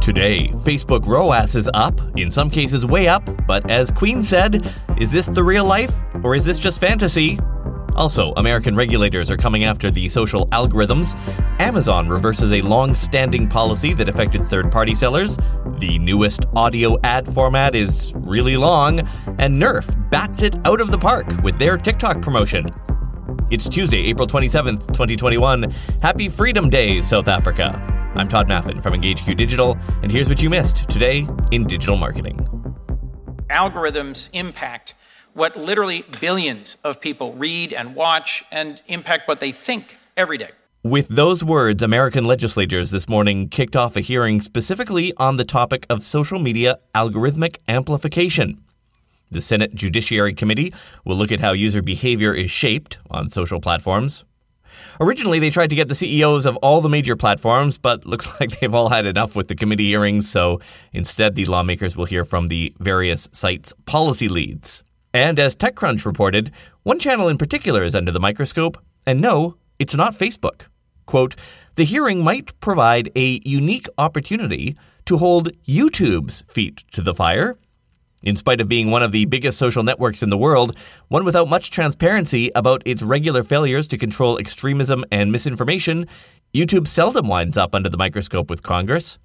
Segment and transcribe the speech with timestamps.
[0.00, 5.12] Today, Facebook ROAS is up, in some cases way up, but as Queen said, is
[5.12, 7.38] this the real life or is this just fantasy?
[7.96, 11.14] Also, American regulators are coming after the social algorithms.
[11.60, 15.36] Amazon reverses a long standing policy that affected third party sellers.
[15.78, 19.00] The newest audio ad format is really long.
[19.38, 22.70] And Nerf bats it out of the park with their TikTok promotion.
[23.50, 25.70] It's Tuesday, April 27th, 2021.
[26.00, 27.89] Happy Freedom Day, South Africa.
[28.16, 32.38] I'm Tod Maffin from EngageQ Digital, and here's what you missed today in digital marketing.
[33.48, 34.94] Algorithms impact
[35.32, 40.50] what literally billions of people read and watch and impact what they think every day.
[40.82, 45.86] With those words, American legislators this morning kicked off a hearing specifically on the topic
[45.88, 48.64] of social media algorithmic amplification.
[49.30, 54.24] The Senate Judiciary Committee will look at how user behavior is shaped on social platforms.
[55.00, 58.58] Originally, they tried to get the CEOs of all the major platforms, but looks like
[58.60, 60.60] they've all had enough with the committee hearings, so
[60.92, 64.82] instead, the lawmakers will hear from the various sites' policy leads.
[65.12, 69.94] And as TechCrunch reported, one channel in particular is under the microscope, and no, it's
[69.94, 70.66] not Facebook.
[71.06, 71.34] Quote,
[71.74, 77.58] the hearing might provide a unique opportunity to hold YouTube's feet to the fire.
[78.22, 80.76] In spite of being one of the biggest social networks in the world,
[81.08, 86.06] one without much transparency about its regular failures to control extremism and misinformation,
[86.52, 89.18] YouTube seldom winds up under the microscope with Congress.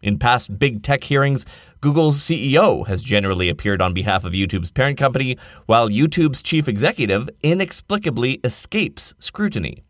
[0.00, 1.44] In past big tech hearings,
[1.82, 7.28] Google's CEO has generally appeared on behalf of YouTube's parent company, while YouTube's chief executive
[7.42, 9.82] inexplicably escapes scrutiny.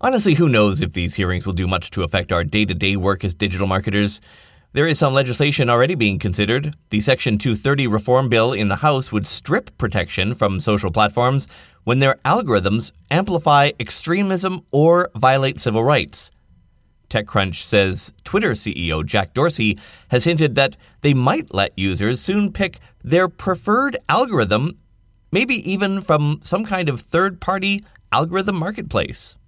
[0.00, 2.96] Honestly, who knows if these hearings will do much to affect our day to day
[2.96, 4.22] work as digital marketers?
[4.76, 6.76] There is some legislation already being considered.
[6.90, 11.48] The Section 230 reform bill in the House would strip protection from social platforms
[11.84, 16.30] when their algorithms amplify extremism or violate civil rights.
[17.08, 22.78] TechCrunch says Twitter CEO Jack Dorsey has hinted that they might let users soon pick
[23.02, 24.76] their preferred algorithm,
[25.32, 27.82] maybe even from some kind of third party
[28.12, 29.38] algorithm marketplace.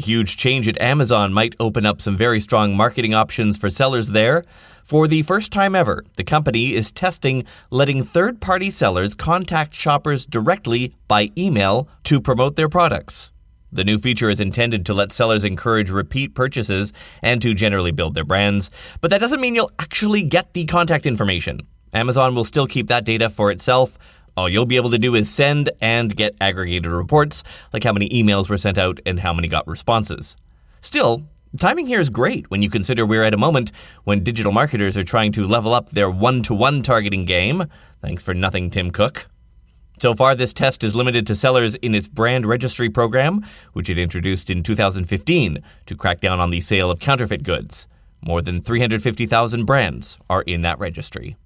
[0.00, 4.12] A huge change at Amazon might open up some very strong marketing options for sellers
[4.12, 4.46] there.
[4.82, 10.24] For the first time ever, the company is testing letting third party sellers contact shoppers
[10.24, 13.30] directly by email to promote their products.
[13.70, 18.14] The new feature is intended to let sellers encourage repeat purchases and to generally build
[18.14, 18.70] their brands,
[19.02, 21.60] but that doesn't mean you'll actually get the contact information.
[21.92, 23.98] Amazon will still keep that data for itself,
[24.40, 28.08] all you'll be able to do is send and get aggregated reports, like how many
[28.08, 30.34] emails were sent out and how many got responses.
[30.80, 31.26] Still,
[31.58, 33.70] timing here is great when you consider we're at a moment
[34.04, 37.64] when digital marketers are trying to level up their one to one targeting game.
[38.00, 39.28] Thanks for nothing, Tim Cook.
[40.00, 43.98] So far, this test is limited to sellers in its brand registry program, which it
[43.98, 47.86] introduced in 2015 to crack down on the sale of counterfeit goods.
[48.22, 51.36] More than 350,000 brands are in that registry.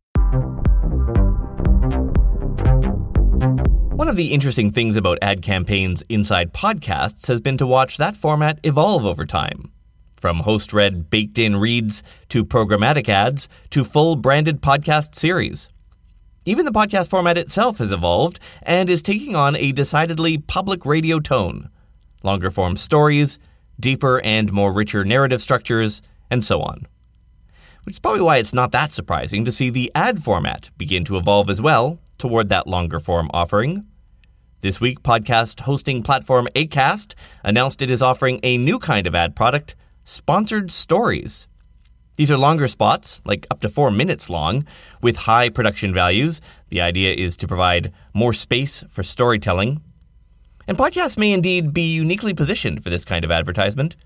[4.05, 8.19] One of the interesting things about ad campaigns inside podcasts has been to watch that
[8.19, 9.73] format evolve over time.
[10.15, 15.71] From host read baked in reads to programmatic ads to full branded podcast series.
[16.45, 21.19] Even the podcast format itself has evolved and is taking on a decidedly public radio
[21.19, 21.71] tone.
[22.23, 23.39] Longer form stories,
[23.81, 26.87] deeper and more richer narrative structures, and so on.
[27.85, 31.17] Which is probably why it's not that surprising to see the ad format begin to
[31.17, 33.87] evolve as well toward that longer form offering.
[34.61, 39.37] This week, podcast hosting platform Acast announced it is offering a new kind of ad
[39.37, 41.47] product, sponsored stories.
[42.17, 44.67] These are longer spots, like up to four minutes long,
[45.03, 46.41] with high production values.
[46.71, 49.83] The idea is to provide more space for storytelling.
[50.67, 53.97] And podcasts may indeed be uniquely positioned for this kind of advertisement.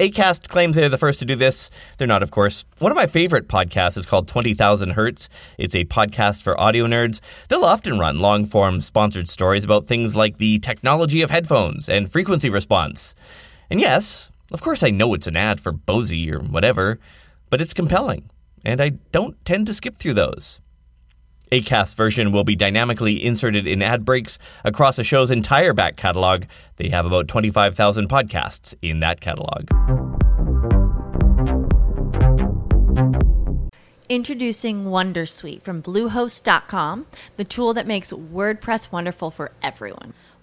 [0.00, 1.70] Acast claims they're the first to do this.
[1.98, 2.64] They're not, of course.
[2.78, 5.28] One of my favorite podcasts is called 20,000 Hertz.
[5.58, 7.20] It's a podcast for audio nerds.
[7.48, 12.10] They'll often run long form sponsored stories about things like the technology of headphones and
[12.10, 13.14] frequency response.
[13.70, 16.98] And yes, of course, I know it's an ad for Bose or whatever,
[17.50, 18.30] but it's compelling,
[18.64, 20.61] and I don't tend to skip through those.
[21.52, 26.44] Acast version will be dynamically inserted in ad breaks across a show's entire back catalog.
[26.76, 29.68] They have about 25,000 podcasts in that catalog.
[34.08, 37.06] Introducing Wondersuite from Bluehost.com,
[37.36, 40.14] the tool that makes WordPress wonderful for everyone.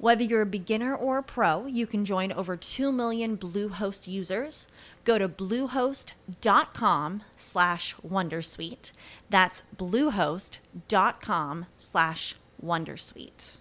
[0.00, 4.66] Whether you're a beginner or a pro, you can join over 2 million Bluehost users.
[5.04, 8.92] Go to bluehost.com slash wondersuite.
[9.28, 13.58] That's bluehost.com slash wondersuite.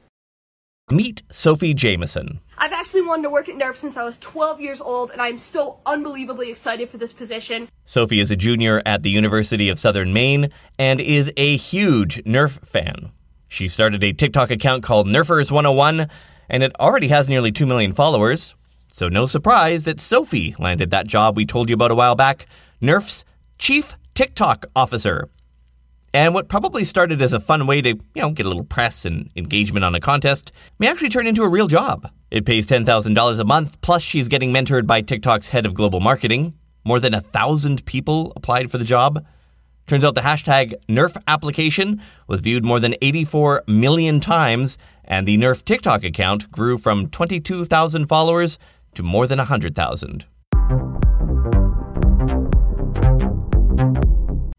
[0.90, 2.40] Meet Sophie Jameson.
[2.58, 5.40] I've actually wanted to work at Nerf since I was 12 years old, and I'm
[5.40, 7.68] still unbelievably excited for this position.
[7.84, 10.48] Sophie is a junior at the University of Southern Maine
[10.78, 13.12] and is a huge Nerf fan.
[13.50, 16.08] She started a TikTok account called Nerfers 101,
[16.50, 18.54] and it already has nearly 2 million followers.
[18.92, 22.46] So, no surprise that Sophie landed that job we told you about a while back
[22.80, 23.26] Nerf's
[23.58, 25.30] chief TikTok officer.
[26.14, 29.04] And what probably started as a fun way to, you know, get a little press
[29.04, 32.10] and engagement on a contest may actually turn into a real job.
[32.32, 36.54] It pays $10,000 a month, plus she's getting mentored by TikTok's head of global marketing.
[36.86, 39.26] More than a thousand people applied for the job.
[39.90, 45.36] Turns out the hashtag Nerf application was viewed more than 84 million times, and the
[45.36, 48.60] Nerf TikTok account grew from 22,000 followers
[48.94, 50.28] to more than 100,000.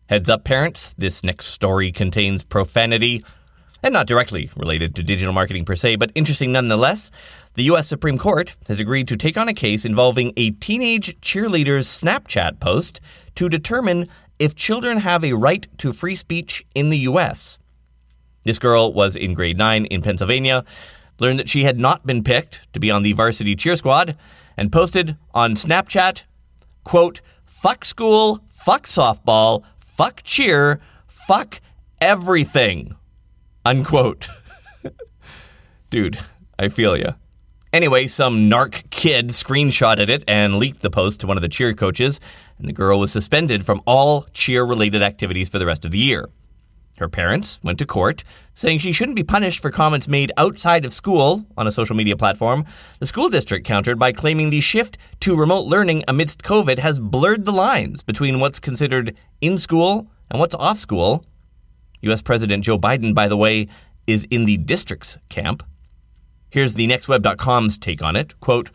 [0.09, 3.25] Heads up, parents, this next story contains profanity,
[3.85, 7.13] and not directly related to digital marketing per se, but interesting nonetheless.
[7.55, 7.87] The U.S.
[7.87, 13.01] Supreme Court has agreed to take on a case involving a teenage cheerleader's Snapchat post
[13.37, 14.09] to determine
[14.41, 17.59] if children have a right to free speech in the U.S.
[18.43, 20.65] This girl was in grade 9 in Pennsylvania,
[21.19, 24.17] learned that she had not been picked to be on the varsity cheer squad,
[24.57, 26.25] and posted on Snapchat,
[26.85, 31.61] quote, fuck school, fuck softball, fuck cheer, fuck
[32.01, 32.97] everything.
[33.67, 34.31] Unquote.
[35.91, 36.19] Dude,
[36.59, 37.13] I feel ya.
[37.73, 41.73] Anyway, some narc kid screenshotted it and leaked the post to one of the cheer
[41.73, 42.19] coaches,
[42.59, 45.99] and the girl was suspended from all cheer related activities for the rest of the
[45.99, 46.29] year.
[46.99, 48.25] Her parents went to court,
[48.57, 52.17] saying she shouldn't be punished for comments made outside of school on a social media
[52.17, 52.65] platform.
[52.99, 57.45] The school district countered by claiming the shift to remote learning amidst COVID has blurred
[57.45, 61.25] the lines between what's considered in school and what's off school.
[62.03, 63.69] US President Joe Biden, by the way,
[64.09, 65.63] is in the district's camp.
[66.51, 68.39] Here's the nextweb.com's take on it.
[68.41, 68.71] Quote,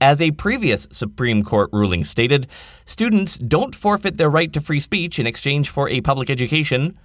[0.00, 2.48] as a previous Supreme Court ruling stated,
[2.86, 6.98] students don't forfeit their right to free speech in exchange for a public education.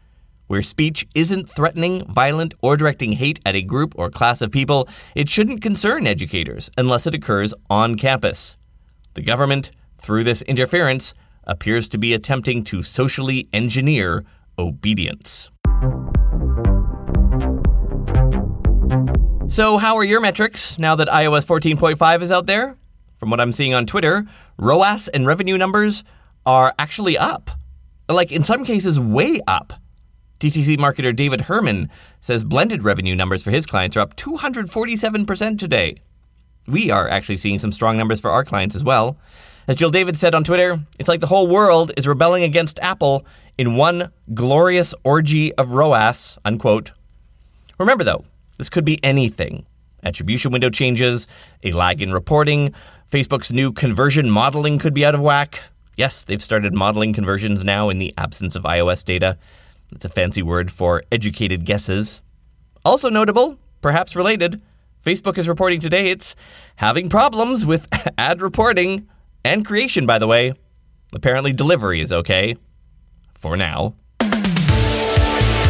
[0.47, 4.87] Where speech isn't threatening, violent, or directing hate at a group or class of people,
[5.13, 8.55] it shouldn't concern educators unless it occurs on campus.
[9.13, 11.13] The government, through this interference,
[11.43, 14.23] appears to be attempting to socially engineer
[14.57, 15.51] obedience.
[19.47, 22.77] So, how are your metrics now that iOS 14.5 is out there?
[23.17, 24.25] From what I'm seeing on Twitter,
[24.57, 26.03] ROAS and revenue numbers
[26.45, 27.51] are actually up.
[28.09, 29.73] Like, in some cases, way up.
[30.39, 31.89] DTC marketer David Herrmann
[32.19, 36.01] says blended revenue numbers for his clients are up 247% today.
[36.67, 39.17] We are actually seeing some strong numbers for our clients as well.
[39.67, 43.25] As Jill David said on Twitter, it's like the whole world is rebelling against Apple
[43.57, 46.91] in one glorious orgy of ROAS, unquote.
[47.79, 48.25] Remember though,
[48.57, 49.65] this could be anything.
[50.03, 51.27] Attribution window changes,
[51.63, 52.73] a lag in reporting,
[53.11, 55.61] Facebook's new conversion modeling could be out of whack.
[55.95, 59.37] Yes, they've started modeling conversions now in the absence of iOS data.
[59.91, 62.21] That's a fancy word for educated guesses.
[62.83, 64.61] Also notable, perhaps related,
[65.05, 66.35] Facebook is reporting today it's
[66.77, 69.07] having problems with ad reporting
[69.43, 70.53] and creation, by the way.
[71.13, 72.55] Apparently, delivery is okay.
[73.31, 73.93] For now.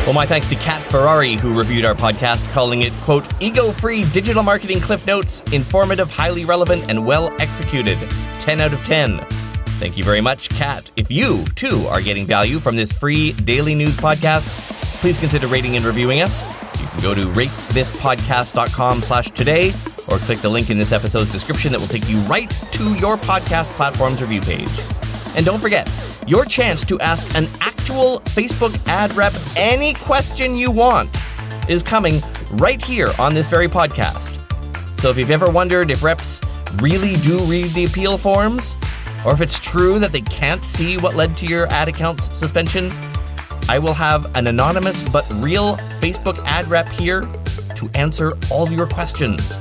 [0.05, 4.05] Well, my thanks to Kat Ferrari, who reviewed our podcast, calling it, quote, ego free
[4.11, 7.97] digital marketing cliff notes, informative, highly relevant, and well executed.
[8.41, 9.25] 10 out of 10.
[9.79, 10.91] Thank you very much, Kat.
[10.95, 14.43] If you, too, are getting value from this free daily news podcast,
[15.01, 16.43] please consider rating and reviewing us.
[16.79, 19.69] You can go to ratethispodcast.com slash today
[20.07, 23.17] or click the link in this episode's description that will take you right to your
[23.17, 24.69] podcast platform's review page.
[25.35, 25.87] And don't forget,
[26.27, 31.09] your chance to ask an actual Facebook ad rep any question you want
[31.69, 34.39] is coming right here on this very podcast.
[35.01, 36.41] So if you've ever wondered if reps
[36.77, 38.75] really do read the appeal forms,
[39.25, 42.91] or if it's true that they can't see what led to your ad account's suspension,
[43.67, 47.21] I will have an anonymous but real Facebook ad rep here
[47.75, 49.57] to answer all your questions.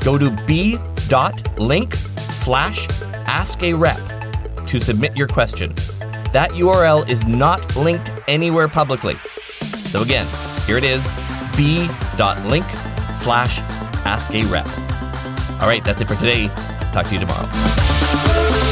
[0.00, 2.86] Go to b.link slash
[3.26, 4.21] ask a rep
[4.72, 5.74] to submit your question.
[6.32, 9.18] That URL is not linked anywhere publicly.
[9.84, 10.26] So again,
[10.66, 11.06] here it is
[11.58, 12.64] b.link
[13.14, 13.58] slash
[14.06, 14.66] ask a rep.
[15.60, 16.48] All right, that's it for today.
[16.90, 18.71] Talk to you tomorrow.